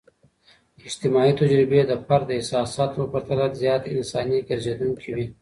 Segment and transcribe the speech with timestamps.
[0.87, 5.25] اجتماعي تجربې د فرد د احساساتو په پرتله زیات انساني ګرځیدونکي وي.